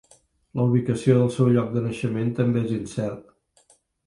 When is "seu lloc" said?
1.35-1.69